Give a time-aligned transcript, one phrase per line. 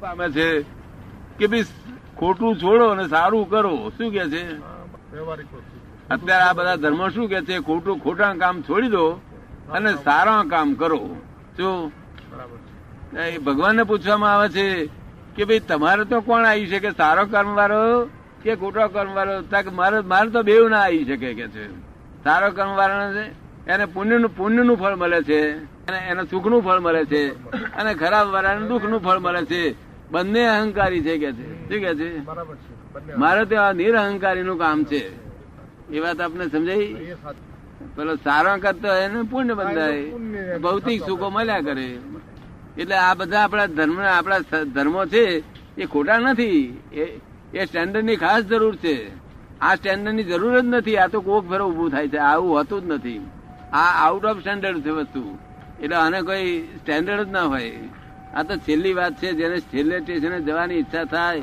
[0.00, 0.48] પામે છે
[1.38, 1.46] કે
[2.18, 3.74] ખોટું છોડો અને સારું કરો.
[3.96, 4.42] શું કે છે?
[6.10, 7.54] અત્યારે આ બધા ધર્મ શું કે છે?
[7.60, 9.04] ખોટું ખોટા કામ છોડી દો
[9.72, 11.00] અને સારા કામ કરો.
[11.56, 11.92] શું
[13.16, 14.66] એ ભગવાનને પૂછવામાં આવે છે
[15.36, 16.90] કે ભાઈ તમારે તો કોણ આવી શકે?
[16.90, 17.82] સારો કર્મ વાળો
[18.42, 19.34] કે ખોટો કર્મ વાળો
[19.72, 21.64] મારે મારે તો બેવ ના આવી શકે કે છે.
[22.24, 23.24] સારો કર્મ વાળાને છે
[23.72, 25.40] એને પુણ્યનું પુણ્યનું ફળ મળે છે
[25.88, 27.20] અને એને સુખનું ફળ મળે છે
[27.80, 29.62] અને ખરાબ વાળાને દુઃખનું ફળ મળે છે.
[30.10, 31.68] બંને અહંકારી છે કે છે?
[31.68, 32.26] શું કે છે?
[33.16, 35.28] મારે તો આ નિરહંકારી નું કામ છે.
[35.92, 36.94] એ વાત આપને સમજાઈ?
[37.96, 39.54] પેલો સારો કરતો એને પુણ્ય.
[39.54, 40.04] બંધાય.
[40.58, 41.98] ભૌતિક સુખો મળ્યા કરે.
[42.78, 45.42] એટલે આ બધા આપણા ધર્મ આપણા ધર્મો છે
[45.76, 46.82] એ ખોટા નથી.
[46.92, 47.20] એ-
[47.54, 49.10] એ સ્ટેન્ડર્ડની ખાસ જરૂર છે.
[49.60, 50.96] આ સ્ટેન્ડર્ડની જરૂર જ નથી.
[50.96, 52.16] આ તો કોક ફેરો ઉભું થાય છે.
[52.16, 53.26] આવું હોતું જ નથી.
[53.72, 55.38] આ આઉટ ઓફ સ્ટેન્ડર્ડ છે વસ્તુ.
[55.82, 57.78] એટલે આને કોઈ સ્ટેન્ડર્ડ જ ના હોય.
[58.38, 61.42] આ તો છેલ્લી વાત છે જેને છેલ્લે સ્ટેશને જવાની ઈચ્છા થાય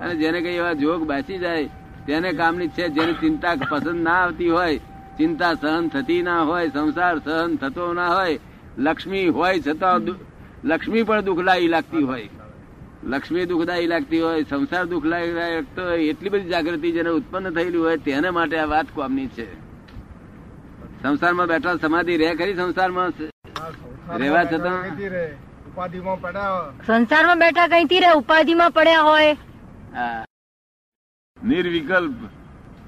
[0.00, 1.68] અને જેને કઈ એવા જોગ બાસી જાય
[2.06, 4.78] તેને કામની છે જેને ચિંતા પસંદ ના આવતી હોય
[5.18, 8.38] ચિંતા સહન થતી ના હોય સંસાર સહન થતો ના હોય
[8.78, 10.02] લક્ષ્મી હોય છતાં
[10.64, 12.28] લક્ષ્મી પણ દુઃખદાયી લાગતી હોય.
[13.04, 17.98] લક્ષ્મી દુઃખદાયી લાગતી હોય સંસાર દુઃખદાયી લાગતો હોય એટલી બધી જાગૃતિ જેને ઉત્પન્ન થયેલી હોય
[17.98, 19.46] તેને માટે આ વાત કામની છે.
[21.02, 23.12] સંસારમાં બેઠા સમાધિ રહે ખરી સંસારમાં?
[24.18, 24.80] રહેવા છતાં?
[25.76, 29.32] ઉપાધિમાં પડ્યા સંસારમાં બેઠા કઈથી રે ઉપાધિમાં પડ્યા હોય.
[29.94, 30.24] હા.
[31.44, 32.14] નિર્વિકલ્પ.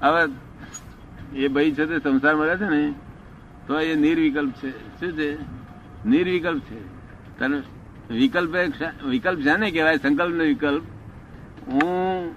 [0.03, 2.93] હવે એ ભાઈ છે તે સંસારમાં રહે છે ને
[3.67, 4.99] તો એ નિર્વિકલ્પ છે.
[4.99, 5.37] શું છે?
[6.05, 6.79] નિર્વિકલ્પ છે.
[7.39, 7.61] તને
[8.13, 9.97] વિકલ્પ એક છે ને કહેવાય?
[9.97, 10.83] સંકલ્પ નો વિકલ્પ.
[11.67, 12.35] હું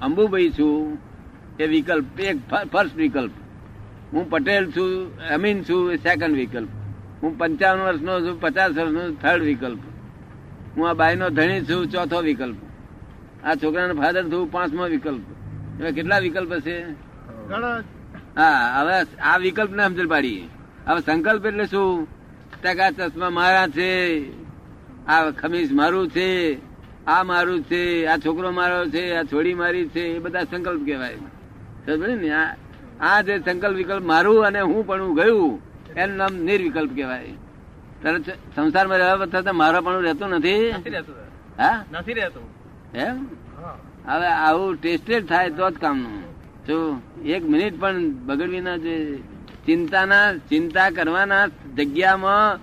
[0.00, 0.98] અંબુભાઈ છું
[1.60, 2.38] એ વિકલ્પ એક
[2.72, 3.32] ફર્સ્ટ વિકલ્પ.
[4.12, 6.68] હું પટેલ છું અમીન છું એ સેકન્ડ વિકલ્પ.
[7.22, 9.78] હું પંચાવન વર્ષનો છું, પચાસ વર્ષનો થર્ડ વિકલ્પ.
[10.76, 12.56] હું આ બાયનો ધણી છું, ચોથો વિકલ્પ.
[13.44, 15.22] આ છોકરાનો ફાધર થયું પાંચમો વિકલ્પ.
[15.80, 16.76] એવા કેટલા વિકલ્પ છે
[18.36, 20.48] હા, હવે આ વિકલ્પ ને સમજણ પાડી
[20.86, 22.08] હવે સંકલ્પ એટલે શું?
[22.62, 23.92] ટકા ચશ્મા મારા છે,
[25.06, 26.58] આ ખમીસ મારું છે,
[27.06, 31.16] આ મારું છે, આ છોકરો મારો છે, આ છોડી મારી છે, એ બધા સંકલ્પ કહેવાય.
[31.86, 32.30] સમજે ને?
[32.30, 32.56] આ
[33.00, 35.67] આ જે સંકલ્પ વિકલ્પ મારું અને હું પણ હું ગયું
[35.98, 37.32] એનું નામ નિર્વિકલ્પ કહેવાય.
[38.18, 40.70] ચ- સંસારમાં રહેવા વખતે મારો પણ રહેતું નથી.
[41.58, 41.84] હા?
[41.92, 42.42] નથી રહેતું.
[42.94, 43.26] એમ?
[44.06, 46.22] હવે આવું ટેસ્ટેડ થાય તો જ કામનું.
[46.66, 49.16] જો એક મિનિટ પણ બગડવી ના જોઈએ
[49.66, 52.58] ચિંતાના ચિંતા કરવાના જગ્યામાં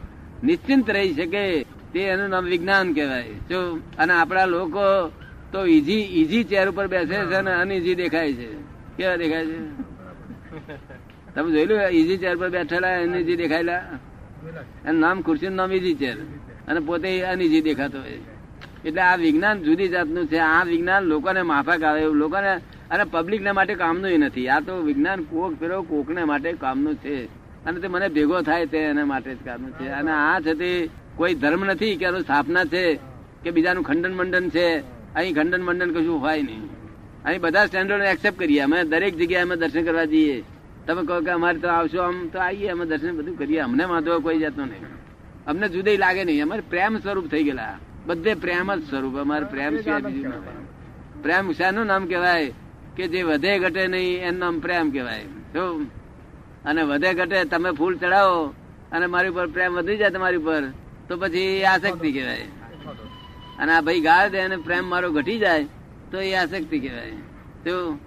[0.46, 3.24] નિશ્ચિંત રહી શકે તે એનું નામ વિજ્ઞાન કહેવાય.
[3.24, 5.12] જો અને આપણા લોકો
[5.52, 8.54] તો ઈજી ઈજી ચેર ઉપર બેસે છે અને અનઈઝી દેખાય છે.
[8.98, 9.60] કેવા દેખાય છે?
[11.36, 13.80] તમે જોઈ લો ઈઝી ચેર પર બેઠેલા અનઈઝી દેખાયેલા.
[13.80, 14.88] જોયેલા છે.
[14.88, 16.18] એનું નામ ખુરશી નામ ઈઝી ચેર
[16.68, 18.20] અને પોતે અનઈઝી દેખાતો હોય.
[18.86, 20.38] એટલે આ વિજ્ઞાન જુદી જાતનું છે.
[20.38, 22.16] આ વિજ્ઞાન લોકોને માફક આવે એવું.
[22.16, 22.56] લોકોને,
[22.92, 24.48] અને પબ્લિકને માટે કામનું એ નથી.
[24.48, 27.26] આ તો વિજ્ઞાન કોક ફેરો કોકને માટે કામનું છે.
[27.66, 29.90] અને તે મને ભેગો થાય તે એના માટે જ કામનું છે.
[29.90, 33.00] અને આ છે તે કોઈ ધર્મ નથી કે એનું સ્થાપના છે
[33.44, 34.80] કે બીજાનું ખંડન મંડન છે.
[35.16, 36.62] અહીં ખંડન મંડન કશું હોય નહીં.
[37.26, 38.60] અહીં બધા સ્ટેન્ડર્ડ એક્સેપ્ટ કરીએ.
[38.60, 40.44] અમે દરેક જગ્યાએ અમે દર્શન કરવા જઈએ.
[40.88, 43.60] તમે કહો કે અમારે તો આવશો આમ તો આવીએ અમે દર્શન બધું કરીએ.
[43.60, 44.86] અમને વાંધો કોઈ જાતનો નહીં.
[45.48, 46.44] અમને જુદી લાગે નહીં.
[46.44, 47.78] અમારે પ્રેમ સ્વરૂપ થઈ ગયેલા.
[48.06, 49.16] બધે પ્રેમ જ સ્વરૂપ.
[49.16, 50.34] અમારે પ્રેમ સિવાય બીજું
[51.24, 52.52] પ્રેમ શાનું નામ કહેવાય
[52.96, 55.26] કે જે વધે ઘટે નહીં એનું નામ પ્રેમ કહેવાય.
[55.54, 55.82] જો
[56.66, 58.54] અને વધે ઘટે તમે ફૂલ ચડાવો
[58.92, 60.64] અને મારી ઉપર પ્રેમ વધી જાય તમારી ઉપર
[61.08, 62.48] તો પછી એ આસક્તિ કહેવાય.
[63.60, 65.64] અને આ ભાઈ ગાળ દે અને પ્રેમ મારો ઘટી જાય
[66.12, 67.12] તો એ આસક્તિ કહેવાય.
[67.66, 68.00] તો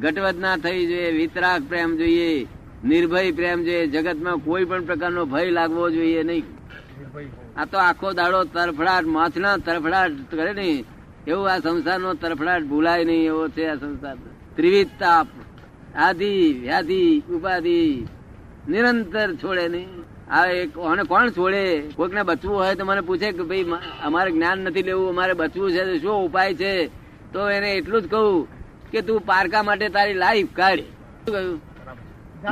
[0.00, 2.46] ઘટવત ના થઈ જોઈએ, વિતરાગ પ્રેમ જોઈએ,
[2.84, 3.86] નિર્ભય પ્રેમ જોઈએ.
[3.86, 6.44] જગતમાં કોઈ પણ પ્રકારનો ભય લાગવો જોઈએ નહીં.
[7.56, 10.84] આ તો આખો દાડો તરફડાટ માછના તરફડાટ કરે નહીં.
[11.26, 14.16] એવું આ સંસારનો તરફડાટ ભૂલાય નહીં, એવો છે આ સંસાર.
[14.56, 15.28] ત્રિવિધ તાપ
[15.96, 16.32] આધિ
[16.62, 18.06] વ્યાધિ, ઉપાધિ
[18.68, 19.88] નિરંતર છોડે નહીં.
[20.30, 21.64] આ એક, અને કોણ છોડે?
[21.96, 23.66] કોઈકને બચવું હોય તો મને પૂછે કે ભાઈ,
[24.02, 26.72] અમારે જ્ઞાન નથી લેવું, અમારે બચવું છે તો શું ઉપાય છે?
[27.32, 28.46] તો એને એટલું જ કહું
[28.94, 30.84] કે તું પારકા માટે તારી લાઈફ કાઢ.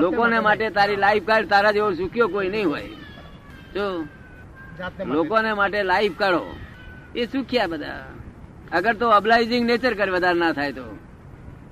[0.03, 2.91] લોકોને માટે તારી લાઈફ કાઢ તારા જેવો સુખ્યો કોઈ નહીં હોય.
[3.75, 3.85] જો
[5.15, 6.43] લોકોને માટે લાઈફ કાઢો.
[7.21, 8.05] એ સુખ્યા બધા.
[8.77, 10.87] અગર તો અબલાઇઝિંગ નેચર કર વધારે ના થાય તો.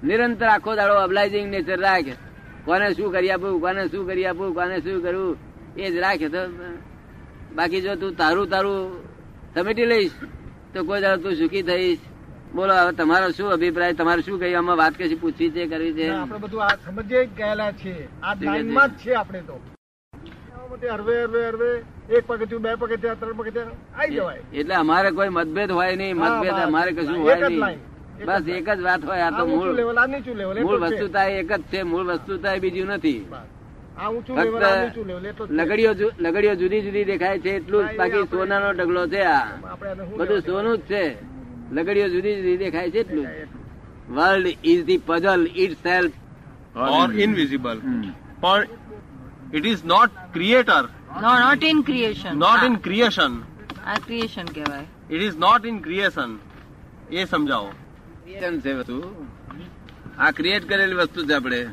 [0.09, 2.15] નિરંતર આખો દાડો અબલાઇઝિંગ નેચર રાખે.
[2.67, 5.37] કોને શું કરી આપું કોને શું કરી આપું કોને શું કરવું
[5.77, 6.43] એ જ રાખે તો.
[7.57, 8.81] બાકી જો તું તારું તારું
[9.55, 10.17] સમેટી લઈશ
[10.73, 12.05] તો કોઈ દાડો તું સુખી થઈશ.
[12.55, 13.95] બોલો હવે તમારો શું અભિપ્રાય?
[13.95, 14.57] તમારે શું કહ્યું?
[14.61, 16.07] આમાં વાત કશી પૂછવી છે કરવી છે?
[16.13, 18.35] આપણે બધું આ સમજીએ ગયેલા છે આ.
[18.41, 19.57] લાઈનમાં જ છે આપણે તો.
[20.83, 21.71] હરવે હરવે હરવે.
[22.17, 23.77] એક પગથિયું બે પગથિયા ત્રણ પગથિયા.
[23.99, 24.43] આવી જવાય.
[24.53, 27.79] એટલે અમારે કોઈ મતભેદ હોય નહીં મતભેદ અમારે કશું હોય નહીં.
[28.27, 31.51] બસ એક જ વાત હોય આ તો મૂળ લેવલ આ નીચું લેવલ મૂળ વસ્તુતા એક
[31.53, 33.21] જ છે મૂળ વસ્તુતા બીજું નથી.
[35.51, 39.49] લગડીઓ લગડીઓ જુદી જુદી દેખાય છે એટલું જ બાકી સોનાનો ઢગલો છે આ.
[40.19, 41.05] બધું સોનું જ છે.
[41.73, 43.27] લગડીઓ જુદી જુદી દેખાય છે એટલું
[44.15, 46.13] world is the puzzle itself
[46.77, 47.81] or invisible
[48.41, 48.67] પણ
[49.55, 50.85] it is not creator
[51.23, 53.43] no not in creation not in creation
[53.87, 56.39] આ ક્રિએશન કહેવાય it is not in creation
[57.13, 57.73] એ સમજાવો
[58.31, 59.27] છે વસ્તુ.
[60.19, 61.67] આ ક્રિએટ કરેલી વસ્તુ છે આપણે.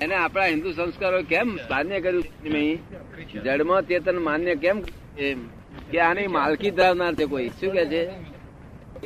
[0.00, 2.78] એને આપણા હિન્દુ સંસ્કારો કેમ માન્ય કર્યું નહીં?
[3.44, 4.82] જડમાં ચેતન માન્ય કેમ?
[5.18, 5.38] એમ.
[5.90, 7.48] કે આની માલકી ધરાવનાર છે કોઈ.
[7.48, 8.33] શું કે છે?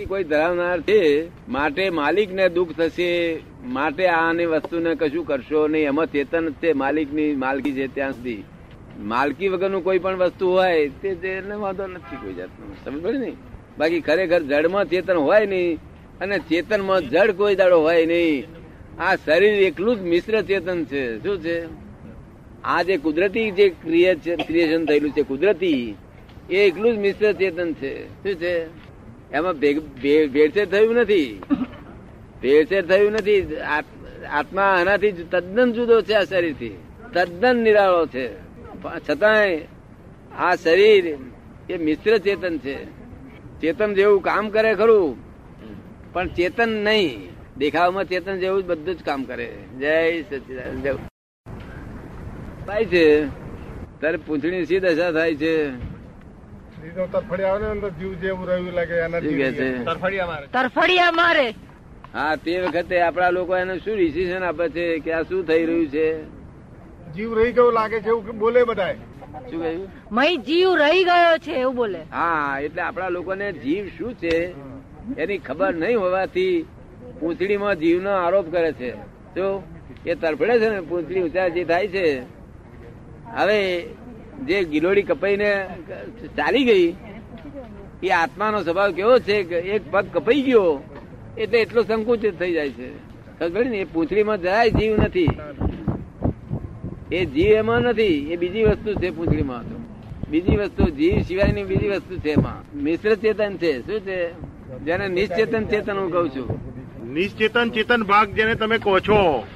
[0.05, 1.29] કોઈ ધરાવનાર છે?
[1.49, 3.41] માટે માલિક ને દુઃખ થશે.
[3.65, 5.85] માટે આની વસ્તુને કશું કરશો નહીં.
[5.85, 8.45] એમાં ચેતન છે માલિકની માલકી છે ત્યાં સુધી.
[8.99, 12.75] માલકી વગરનું કોઈ પણ વસ્તુ હોય તે એને વાંધો નથી કોઈ જાતનો.
[12.85, 13.33] સમજ પડે ને?
[13.79, 15.79] બાકી ખરેખર જડમાં ચેતન હોય નહીં
[16.21, 18.45] અને ચેતનમાં જડ કોઈ દાડો હોય નહીં.
[18.99, 21.23] આ શરીર એકલું જ મિશ્ર ચેતન છે.
[21.23, 21.89] શું છે?
[22.65, 25.95] આ જે કુદરતી જે ક્રિએશન થયેલું છે કુદરતી,
[26.51, 28.09] એ એકલું જ મિશ્ર ચેતન છે.
[28.09, 28.88] શું છે?
[29.33, 29.53] એમાં
[30.33, 31.43] ભેળસેળ થયું નથી.
[32.43, 33.57] ભેળસેળ થયું નથી.
[33.57, 36.79] આત- આત્મા આનાથી તદ્દન જુદો છે આ શરીરથી.
[37.15, 38.31] તદ્દન નિરાળો છે.
[39.11, 39.61] છતાંય
[40.39, 41.19] આ શરીર
[41.71, 42.85] એ મિશ્ર ચેતન છે.
[43.61, 45.17] ચેતન જેવું કામ કરે ખરું,
[46.13, 47.29] પણ ચેતન નહીં.
[47.59, 49.53] દેખાવમાં ચેતન જેવું બધું જ કામ કરે.
[49.79, 50.83] જય સચિદાન
[52.67, 53.25] થાય છે.
[54.01, 55.69] તારે પૂંછણી સી દશા થાય છે?
[60.53, 61.55] તરફડિયા મારે
[62.15, 64.99] હા તે વખતે આપણા લોકો એને શું ડિસિઝન આપે છે?
[64.99, 66.23] કે આ શું થઈ રહ્યું છે?
[67.13, 68.95] જીવ રહી ગયો લાગે છે એવું બોલે બધાય.
[69.51, 69.89] શું કહ્યું?
[70.13, 71.99] મય જીવ રહી ગયો છે એવું બોલે.
[71.99, 74.55] હા એટલે આપણા લોકોને જીવ શું છે?
[75.19, 76.67] એની ખબર નહીં હોવાથી
[77.21, 78.91] પૂંછડીમાં જીવનો આરોપ કરે છે.
[79.35, 79.63] તો
[80.07, 82.23] એ તરફડે છે ને પૂંછડી ઊંચાઈ થાય છે.
[83.37, 83.87] હવે
[84.47, 85.67] જે ગિલોડી કપાઈને
[86.37, 86.95] ચાલી ગઈ
[88.03, 90.83] એ આત્માનો સ્વભાવ કેવો છે કે એક પગ કપાઈ ગયો
[91.39, 92.89] એટલે એટલો સંકુચિત થઈ જાય છે.
[93.39, 95.29] ખબર ને એ પૂંછડીમાં જરાય જીવ નથી.
[97.13, 99.77] એ જીવ એમાં નથી એ બીજી વસ્તુ છે પૂંછડીમાં તો.
[100.31, 102.79] બીજી વસ્તુ જીવ સિવાયની બીજી વસ્તુ છે એમાં.
[102.79, 103.81] મિશ્ર ચેતન છે.
[103.81, 104.31] શું છે?
[104.79, 106.69] જેને નિશ્ચેતન ચેતન હું કઉ છું.
[107.13, 109.47] નિશ્ચેતન ચેતન ભાગ જેને તમે કહો છો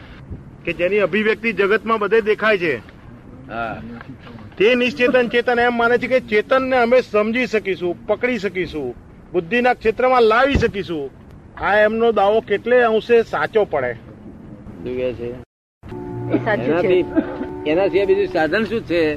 [0.65, 2.77] કે જેની અભિવ્યક્તિ જગતમાં બધે દેખાય છે.
[3.49, 3.83] હા.
[4.59, 8.95] તે નિશ્ચેતન ચેતન એમ માને છે કે ચેતનને અમે સમજી શકીશું પકડી શકીશું
[9.33, 11.11] બુદ્ધિના ક્ષેત્રમાં લાવી શકીશું.
[11.65, 13.95] આ એમનો દાવો કેટલે અંશે સાચો પડે.
[15.13, 15.31] છે?
[15.31, 16.87] એ સાચું છે.
[16.87, 19.15] એનાથી એના સિવાય બીજું સાધન શું છે?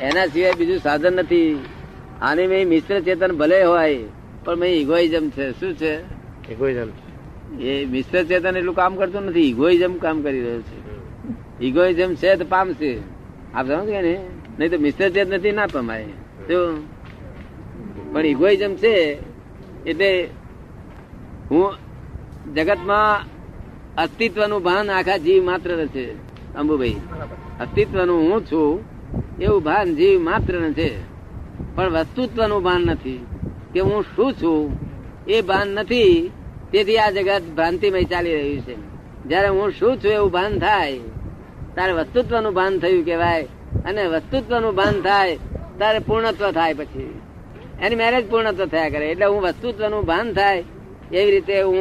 [0.00, 1.60] એના સિવાય બીજું સાધન નથી.
[2.22, 4.04] આની મેં મિશ્ર ચેતન ભલે હોય
[4.44, 5.52] પણ મેં ઇગોઇઝમ છે.
[5.52, 6.00] શું છે?
[6.52, 6.88] ઇગોઇઝમ
[7.60, 9.40] એ મિશ્ર ચેતન એટલું કામ કરતું નથી.
[9.40, 10.78] ઇગોઇઝમ કામ કરી રહ્યું છે.
[11.64, 13.19] ઇગોઇઝમ છે તો પામશે.
[13.54, 14.14] આપ સમજ ને?
[14.58, 16.04] નહીં તો મિસ્ટર ચેત નથી, ના પમાય.
[16.48, 16.56] તો
[18.12, 18.94] પણ ઇગોઇઝમ છે,
[19.86, 20.10] એટલે
[21.50, 21.72] હું
[22.54, 23.24] જગતમાં
[24.02, 26.04] અસ્તિત્વનું ભાન આખા જીવ માત્ર છે
[26.54, 26.96] અંબુભાઈ,
[27.60, 28.68] અસ્તિત્વનું હું છું,
[29.40, 30.88] એવું ભાન જીવ માત્ર છે
[31.74, 33.20] પણ વસ્તુત્વનું ભાન નથી.
[33.74, 34.78] કે હું શું છું,
[35.28, 36.30] એ ભાન નથી.
[36.72, 38.76] તેથી આ જગત ભ્રાંતિમય ચાલી રહ્યું છે.
[39.28, 40.98] જયારે હું શું છું, એવું ભાન થાય
[41.80, 43.44] તારે વસ્તુત્વનું ભાન થયું કેવાય
[43.84, 45.36] અને વસ્તુત્વનું ભાન થાય
[45.78, 47.20] તારે પૂર્ણત્વ થાય પછી.
[47.82, 49.06] એની મેરેજ પૂર્ણત્વ થયા કરે.
[49.10, 50.64] એટલે હું વસ્તુત્વનું ભાન થાય
[51.12, 51.80] એવી રીતે હું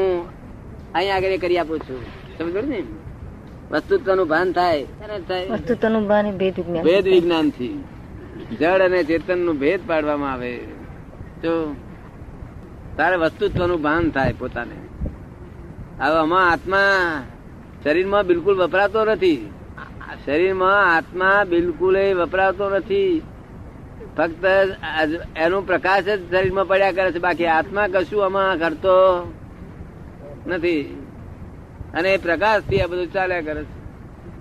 [0.96, 2.02] અહીંયા આગળ કરી આપું છું.
[2.38, 2.82] સમજ ને?
[3.72, 4.84] વસ્તુત્વનું ભાન થાય
[5.50, 7.76] વસ્તુત્વનું ભાન ભેદ વિજ્ઞાન ભેદ વિજ્ઞાનથી
[8.60, 10.54] જળ અને ચેતનનું ભેદ પાડવામાં આવે.
[11.44, 11.76] તો
[12.98, 14.78] તારે વસ્તુત્વનું ભાન થાય પોતાને.
[16.02, 17.24] હવે આમાં આત્મા
[17.84, 19.42] શરીરમાં બિલકુલ વપરાતો નથી.
[20.30, 23.22] શરીરમાં આત્મા બિલકુલ વપરાતો નથી.
[24.18, 24.46] ફક્ત
[25.38, 27.20] એનું પ્રકાશ જ શરીરમાં પડ્યા કરે છે.
[27.20, 29.34] બાકી આત્મા કશું આમાં કરતો
[30.48, 30.82] નથી.
[31.94, 33.80] અને એ પ્રકાશથી આ બધું ચાલ્યા કરે છે.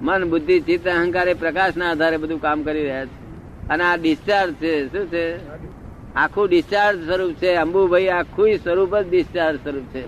[0.02, 3.68] મન, બુદ્ધિ, ચિત્ત, અહંકાર એ પ્રકાશના આધારે બધું કામ કરી રહ્યા છે.
[3.68, 5.36] અને આ ડિસ્ચાર્જ છે, શું છે?
[6.14, 7.54] આખું ડિસ્ચાર્જ સ્વરૂપ છે.
[7.54, 10.04] અંબુભાઈ આખું સ્વરૂપ જ ડિસ્ચાર્જ સ્વરૂપ છે.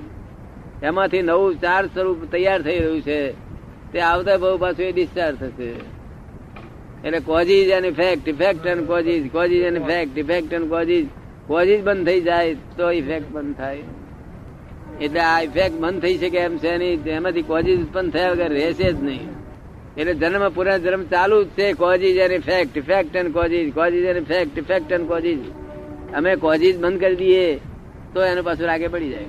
[0.82, 3.49] એમાંથી નવું ચાર સ્વરૂપ તૈયાર થઈ રહ્યું છે.
[3.92, 5.70] તે આવતા બહુ પાછું એ ડિસ્ચાર્જ થશે.
[7.04, 11.06] એટલે કોઝીજ અને ઇફેક્ટ ઇફેક્ટ અને કોઝીજ કોઝીજ અને ઇફેક્ટ ઇફેક્ટ અને કોઝીજ
[11.48, 13.84] કોઝીજ બંધ થઈ જાય તો ઇફેક્ટ બંધ થાય.
[15.00, 18.88] એટલે આ ઇફેક્ટ બંધ થઈ શકે એમ છે નહીં એમાંથી કોઝીજ ઉત્પન્ન થયા વગર રહેશે
[18.92, 19.28] જ નહીં.
[19.98, 24.22] એટલે જન્મ પૂરા જન્મ ચાલુ જ છે કોઝિસ અને fact effect and causes causes અને
[24.30, 25.40] ફેક્ટ ઇફેક્ટ એન્ડ કોઝિસ
[26.16, 27.46] અમે કોઝિસ બંધ કરી દઈએ
[28.14, 29.28] તો એનું પાછું રાગે પડી જાય.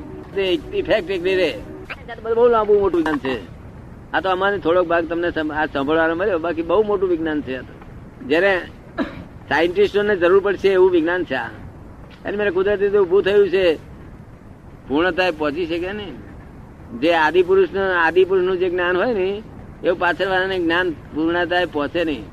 [0.82, 1.51] ઇફેક્ટ એકલી રે
[2.36, 3.36] બહુ લાંબુ મોટું જ્ઞાન છે.
[4.13, 7.58] આ તો અમારે થોડોક ભાગ તમને આ સાંભળવાનો મળ્યો, બાકી બહુ મોટું વિજ્ઞાન છે.
[8.27, 8.62] જ્યારે
[9.50, 11.48] સાયન્ટિસ્ટોને જરૂર પડશે એવું વિજ્ઞાન છે આ.
[12.25, 13.75] અને મેં કુદરતી રીતે ઊભું થયું છે.
[14.88, 16.06] પૂર્ણતાએ પહોંચી શકે ને
[17.00, 19.44] જે આદિ આદિપુરુષનું આદિ પુરુષ જે જ્ઞાન હોય ને,
[19.84, 22.24] એવું પાછળ વાળાને જ્ઞાન પૂર્ણતાએ પહોંચે નહીં.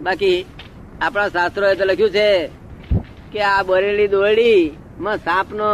[0.00, 0.44] બાકી
[1.00, 2.48] આપણા શાસ્ત્રોએ તો લખ્યું છે
[3.32, 5.68] કે આ બરેલી દોરડી માં સાપનો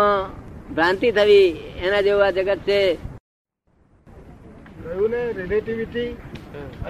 [0.75, 1.47] ભ્રાંતિ થવી
[1.85, 3.12] એના જેવું આ જગત છે.
[5.40, 6.10] રિલેટિવિટી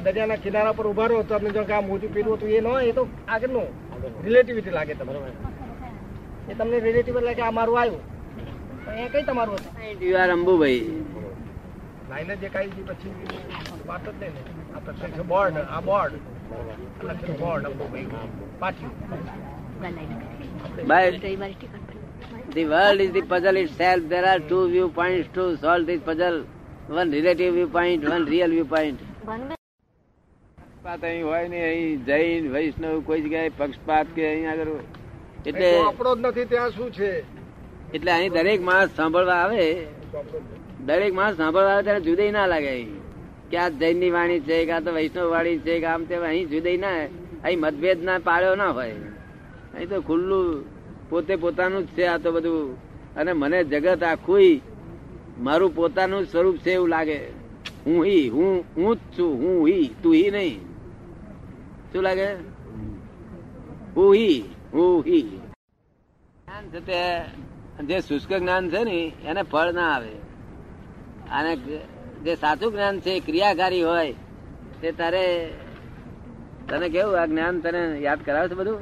[0.05, 2.69] દરિયાના કિનારા પર ઊભા રહો તો તમને જો કે આ મોજું પીરું હતું એ ન
[2.89, 3.69] એ તો આગળનું
[4.25, 5.21] રિલેટિવિટી લાગે તમને.
[6.51, 8.03] એ તમને રિલેટિવ લાગે આ મારું આવ્યું.
[9.03, 9.73] એ કઈ તમારું હતું?
[10.09, 10.83] યુ આર અંબુભાઈ
[12.11, 13.13] લાઈને જે કાંઈ પછી
[13.91, 14.35] વાત જ નહીં.
[14.75, 16.15] આ પ્રત્યક્ષ બોર્ડ આ બોર્ડ
[17.43, 18.07] બોર્ડ અંબુભાઈ
[18.61, 18.91] પાછું.
[20.87, 21.11] Bye.
[22.55, 24.09] the world is the puzzle itself.
[24.09, 26.45] There are two viewpoints to solve this puzzle.
[26.89, 27.11] One
[27.73, 29.01] point one real view point
[30.57, 34.71] પક્ષપાત અહીં હોય ને અહીં જૈન વૈષ્ણવ કોઈ જગ્યાએ પક્ષપાત કે અહીં આગળ
[35.47, 37.25] એટલે આપણો જ નથી ત્યાં શું છે?
[37.95, 39.87] એટલે અહીં દરેક માણસ સાંભળવા આવે.
[40.87, 43.01] દરેક માણસ સાંભળવા આવે ત્યારે જુદાઈ ના લાગે અહીં.
[43.51, 46.49] કે આ જૈનની વાણી છે કે આ તો વૈષ્ણવ વાણી છે કે આમ તે અહીં
[46.49, 46.99] જુદાઈ ના
[47.45, 48.95] અહીં મતભેદ ના પાડ્યો ના હોય.
[49.75, 50.65] અહીં તો ખુલ્લું
[51.09, 52.77] પોતે પોતાનું જ છે આ તો બધું.
[53.17, 54.61] અને મને જગત આખું
[55.39, 57.19] મારું પોતાનું સ્વરૂપ છે એવું લાગે.
[57.87, 60.61] હું હી હું હું જ છું હું હી તું હી નહીં.
[61.93, 62.29] શું લાગે?
[63.97, 67.01] હું હી હું હી જ્ઞાન છે તે
[67.85, 70.13] જે શુષ્ક જ્ઞાન છે ને એને ફળ ના આવે.
[71.31, 71.57] અને
[72.25, 74.13] જે સાચું જ્ઞાન છે ક્રિયાકારી હોય
[74.81, 75.25] તે તારે
[76.69, 78.81] તને કેવું આ જ્ઞાન તને યાદ કરાવે છે બધું?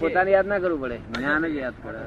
[0.00, 0.98] પોતાને યાદ ના કરવું પડે.
[0.98, 2.00] જ્ઞાન જ યાદ કરે